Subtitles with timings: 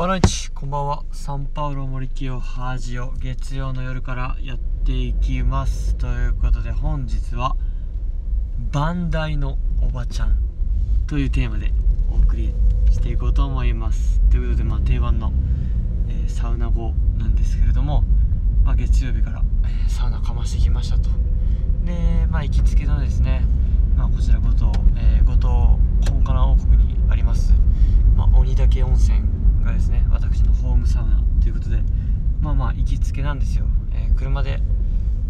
[0.00, 1.04] バナイチこんばんは。
[1.12, 5.94] サンパウロ森清ハージオ月曜の夜からやっていきます。
[5.96, 7.54] ということで本日は
[8.72, 10.38] バンダイのおばちゃん
[11.06, 11.70] というテーマで
[12.10, 12.54] お送り
[12.90, 14.22] していこうと思います。
[14.30, 15.34] ということでまあ定番の、
[16.08, 18.02] えーサウナ後なんですけれども、
[18.64, 21.10] まあ、月曜日から、えーサウナかましてきましたと。
[21.84, 23.42] でまあ行きつけのですね
[23.98, 25.78] まあこちら五島、えー五島
[26.10, 27.52] 本カナ王国にあります、
[28.16, 29.39] まあ、鬼岳温泉
[29.70, 30.04] がですね。
[30.10, 31.78] 私のホームサウナということで
[32.40, 34.60] まあまあ行きつけなんですよ、えー車で、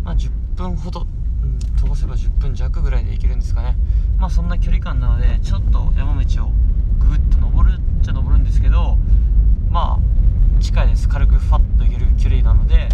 [0.03, 1.07] まあ、10分ほど、
[1.43, 3.77] うん、飛ばせば10分弱ぐらいで行けるんですかね。
[4.19, 6.53] まあそんな距離感なのでちょっと山道を
[6.99, 8.99] ぐっと登るっちゃ登るんですけど
[9.71, 11.09] まあ近いです。
[11.09, 12.89] 軽くファッと行ける距離なので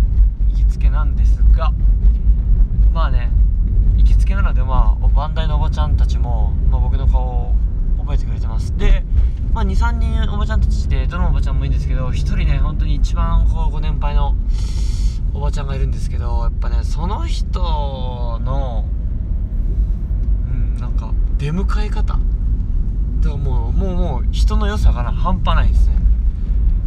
[0.50, 1.72] 行きつけなんですが
[2.92, 3.30] まあね
[3.96, 7.54] 行きつけなのでまあバンダイのおばちゃんたちも、まあ、僕の顔を
[7.98, 8.76] 覚えてくれてます。
[8.76, 9.02] で、
[9.52, 14.34] まあ、23人おばちゃんたちでどのちゃんもいいんですけど1人ね本当に一番こうご年配の
[15.32, 18.84] おばちゃんがいるんですけどやっぱねその人の
[20.50, 22.20] うんなんか出迎え方だか
[23.22, 23.72] らもう。
[23.72, 25.94] もうもう人の良さが半端ないですね。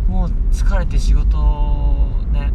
[0.09, 1.37] もう疲れて仕事
[2.33, 2.51] ね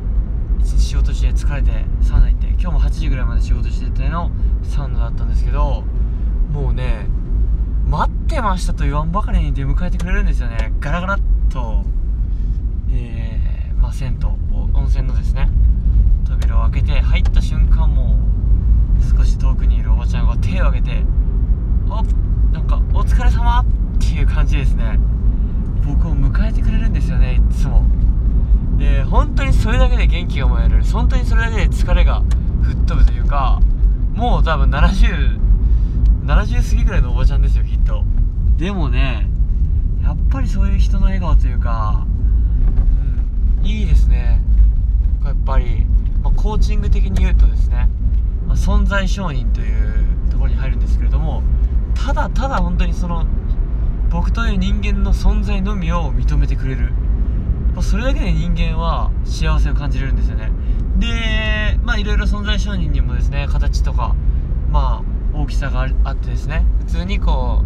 [0.62, 1.70] 仕事して疲れて
[2.03, 4.31] サウナ行って今日も8時ぐらいまで仕事してての
[4.62, 5.84] サウナだったんですけど
[6.53, 7.07] もうね
[7.97, 10.73] 待ってましたと言わんばかりに出迎えてくれるんですよね。
[10.81, 11.84] ガラガラっと
[12.91, 14.27] えー、まあ銭湯
[14.75, 15.48] 温泉のですね
[16.25, 18.19] 扉を開けて入った瞬間も
[19.17, 21.05] 少し遠くにいるおばちゃんが手を挙げて
[21.89, 22.03] 「お
[22.53, 23.64] なんかお疲れ様っ
[24.01, 24.98] ていう感じですね。
[25.86, 27.84] 僕を迎えてくれるんですよねいつも。
[28.77, 30.83] で本当にそれだけで元気がもらえる。
[30.83, 32.25] 本当にそれだけで疲れが
[32.62, 33.61] 吹っ飛ぶというか
[34.17, 35.44] もう多分70
[36.35, 38.03] 70過ぎぐらいのおばちゃんですよきっと。
[38.57, 39.29] でもね
[40.03, 42.05] やっぱりそういう人の笑顔というか、
[43.61, 44.43] うん、いいですね。
[45.25, 45.85] やっぱり、
[46.25, 47.89] まあ、コーチング的に言うとですね、
[48.47, 51.42] まあ存在承認というところに入るんですけれども
[51.95, 53.27] ただただ本当にその
[54.11, 56.92] 僕という人間の存在のみを認めてくれる。
[57.75, 60.51] まあそれだけで人間は幸せを感じれるんですよね。
[60.98, 64.17] でまあいろいろ存在承認にもですね形とか
[64.70, 67.64] まあ大きさがあってですね普通にこう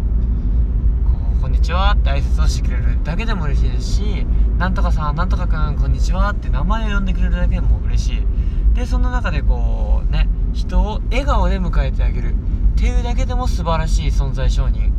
[1.09, 4.25] こうこんにちはって挨拶をしてくれるだけでも嬉しいですし
[4.57, 8.23] なんとかさんなんとかくんこんにちはって名前を呼んでくれるだけでも嬉しい。
[8.73, 12.33] でその中でこうね人を笑顔で迎えてあげる。
[12.33, 14.91] っていうだけでも素晴らしい存在承認。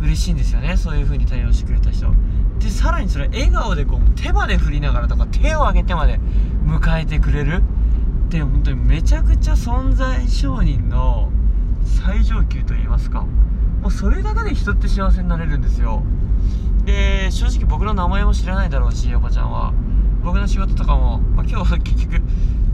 [0.00, 0.76] 嬉しいんですよね。
[0.76, 2.06] そういう風に対応してくれた人。
[2.58, 6.20] でさらにそれ笑顔でこう手まで振りながらとか手を挙げてまで
[6.64, 7.62] 迎えてくれる。
[8.26, 11.30] って本当にめちゃくちゃ存在承認の
[11.92, 13.26] 最上級と言いますか。
[13.82, 16.02] もうそれだけで人って幸せになれるんですよ。
[16.84, 19.72] で正直僕の名前も知らないだろうしおばちゃんは。
[20.22, 22.22] 僕の仕事とかも、まあ、今日は結局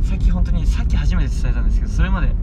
[0.03, 2.35] さっき本当にさっき初めて伝えたんですけどそれまで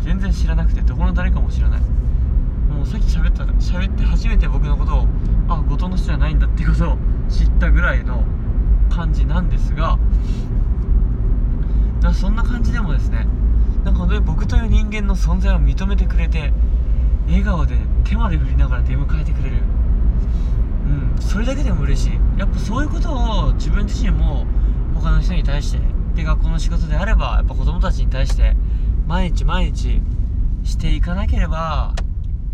[0.00, 1.80] 全然知らなくてどこの誰かも知らない。
[1.80, 5.06] もうさっき喋った喋って初めて僕のことを
[5.48, 8.24] あ後藤の人じゃないんだってことを知ったぐらいの
[8.90, 9.98] 感じなんですが
[12.00, 13.26] だからそんな感じでもですね
[13.84, 16.52] なんか本当に僕という人間の存在を認めてくれて
[17.26, 19.56] 笑顔で手まで振りながら出迎えてくれる。
[20.86, 22.12] うんそれだけでも嬉しい。
[22.38, 24.46] やっぱそういうことを自分自身も
[24.94, 25.80] 他の人に対して
[26.14, 28.54] で学校の仕事であればやっぱ子供たちに対して
[29.06, 30.00] 毎日毎日
[30.64, 31.94] していかなければ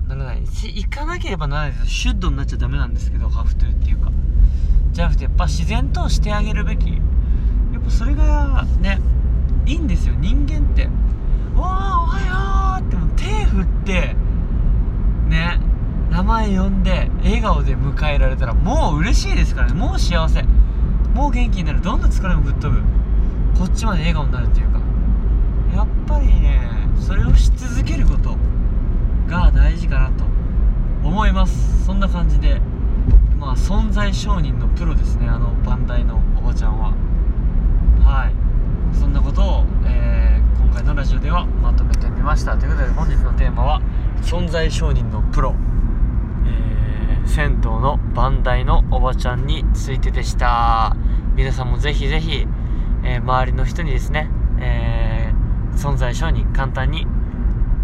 [0.07, 0.47] ならない。
[0.47, 1.73] し行かなければならない。
[1.73, 4.11] ですシュッドになっちゃダメなんですけどハーフトゥーっていうか。
[4.93, 6.89] じゃなくてやっぱ自然としてあげるべき。
[6.91, 6.99] や
[7.79, 9.01] っぱそれがね
[9.67, 10.15] いいんですよ。
[10.19, 10.89] 人間って
[11.59, 14.17] 「おはよう!」っても手振って
[15.29, 15.61] ね
[16.11, 19.75] 名前呼んで笑顔で迎えられたらもう嬉しいですからね。
[19.75, 20.43] もう幸せ。
[21.15, 21.81] もう元気になる。
[21.81, 22.83] どんな疲れも吹っ飛ぶ。
[23.59, 24.81] こっちまで笑顔になるっていうか。
[25.77, 26.61] やっぱりね
[26.99, 28.37] それをし続けること
[29.29, 30.25] が大事かなと
[31.05, 31.85] 思います。
[31.85, 32.61] そんな感じで
[33.39, 35.29] まあ存在承認のプロですね。
[35.29, 36.93] あのバンダイのおばちゃんは。
[38.05, 38.97] はい。
[38.97, 40.18] そんなことを、えー
[40.79, 42.57] 回のラジオではまとめてみました。
[42.57, 43.83] ということで本日のテーマは
[44.23, 45.57] 存在承認のプロ、
[46.47, 50.97] え銭湯のバンダイのおばちゃんについてでした。
[51.35, 52.47] 皆さんもぜひぜひ、
[53.03, 54.31] えー周りの人にですね、
[54.61, 57.07] えー存在承認簡単に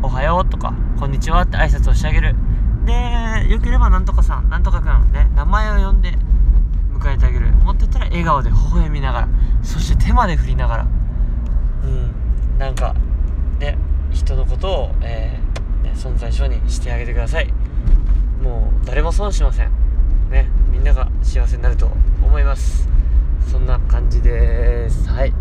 [0.03, 2.37] おはようとか、こんにちはって挨拶をしてあげる。
[2.85, 6.17] で、よければなんとかさん、なんとかくん、ね、名前を呼んで
[6.93, 7.49] 迎えてあげる。
[7.49, 9.29] もっと言ったら笑顔で微笑みながら、
[9.63, 10.87] そして手まで振りながら、
[11.83, 12.24] うん、
[12.65, 12.95] なんか、
[13.61, 13.77] ね、
[14.11, 17.53] 人のことを、えーね存在承認してあげてください。
[18.43, 19.71] もう、誰も損しません。
[20.31, 22.45] ね、みんなが幸せになると思います。
[22.45, 22.89] ます
[23.51, 25.33] そんな感じですはい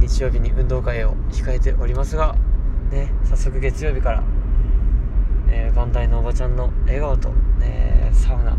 [0.00, 2.34] 日曜日に運動会を控えておりますが
[2.90, 4.24] ね早速月曜日から、
[5.48, 8.56] えー、バンダイのおばちゃんの笑顔と、えー、サウナ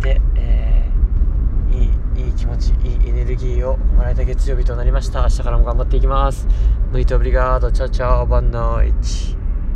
[0.00, 5.22] で、えー、いいいい気持ちいいエネルギーをもらえた月曜日となりました。
[5.22, 6.48] 明日からも頑張っていきます。
[6.90, 7.70] ムイトブリガード。
[7.70, 8.26] チャチャオ。
[8.26, 9.36] バンノイチ。